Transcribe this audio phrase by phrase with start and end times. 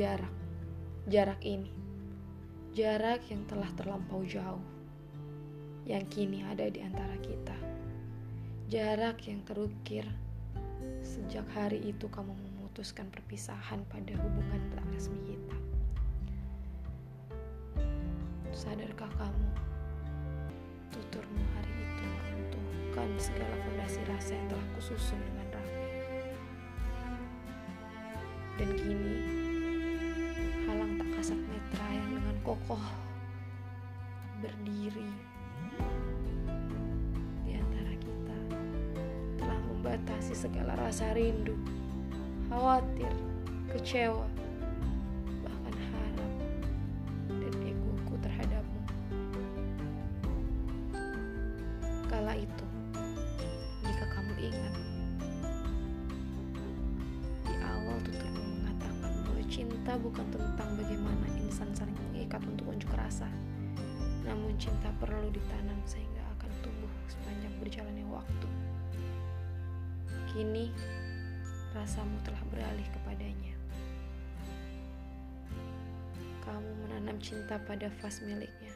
[0.00, 0.32] Jarak,
[1.12, 1.68] jarak ini,
[2.72, 4.64] jarak yang telah terlampau jauh,
[5.84, 7.52] yang kini ada di antara kita.
[8.72, 10.08] Jarak yang terukir
[11.04, 15.58] sejak hari itu kamu memutuskan perpisahan pada hubungan tak resmi kita.
[18.56, 19.48] Sadarkah kamu,
[20.96, 25.84] tuturmu hari itu meruntuhkan segala fondasi rasa yang telah kususun dengan rapi.
[28.56, 29.39] Dan kini,
[31.20, 32.80] kasat metra yang dengan kokoh
[34.40, 35.12] berdiri
[37.44, 38.38] di antara kita
[39.36, 41.60] telah membatasi segala rasa rindu,
[42.48, 43.12] khawatir,
[43.68, 44.24] kecewa,
[45.44, 46.32] bahkan harap
[47.28, 48.80] dan egoku terhadapmu.
[52.08, 52.66] Kala itu,
[59.90, 63.26] cinta bukan tentang bagaimana insan saling mengikat untuk unjuk rasa,
[64.22, 68.48] namun cinta perlu ditanam sehingga akan tumbuh sepanjang berjalannya waktu.
[70.30, 70.70] Kini,
[71.74, 73.50] rasamu telah beralih kepadanya.
[76.46, 78.70] Kamu menanam cinta pada vas miliknya.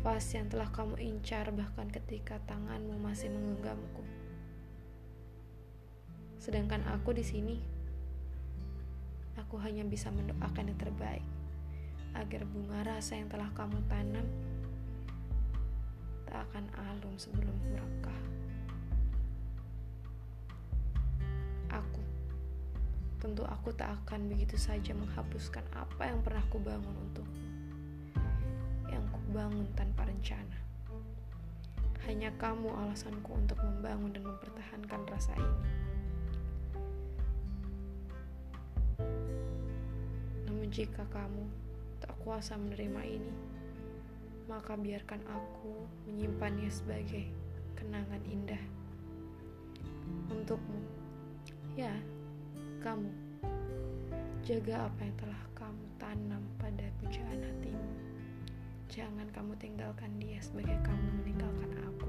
[0.00, 4.08] Vas yang telah kamu incar bahkan ketika tanganmu masih menggenggamku.
[6.40, 7.60] Sedangkan aku di sini,
[9.48, 11.24] aku hanya bisa mendoakan yang terbaik
[12.12, 14.28] agar bunga rasa yang telah kamu tanam
[16.28, 18.20] tak akan alum sebelum merekah.
[21.72, 22.04] Aku,
[23.24, 27.48] tentu aku tak akan begitu saja menghapuskan apa yang pernah kubangun untukmu.
[28.92, 30.60] Yang kubangun tanpa rencana.
[32.04, 35.87] Hanya kamu alasanku untuk membangun dan mempertahankan rasa ini.
[40.68, 41.48] Jika kamu
[41.98, 43.34] tak kuasa menerima ini,
[44.48, 47.24] maka biarkan aku menyimpannya sebagai
[47.76, 48.60] kenangan indah
[50.28, 50.80] untukmu.
[51.76, 51.94] Ya,
[52.84, 53.08] kamu
[54.44, 57.90] jaga apa yang telah kamu tanam pada pujaan hatimu.
[58.88, 62.08] Jangan kamu tinggalkan dia sebagai kamu meninggalkan aku.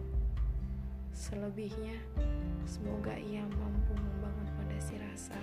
[1.11, 1.99] Selebihnya,
[2.63, 5.35] semoga ia mampu membangun fondasi rasa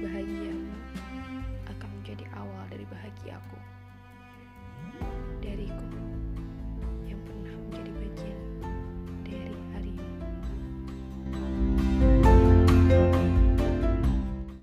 [0.00, 0.72] bahagiamu
[1.68, 3.69] akan menjadi awal dari bahagiaku.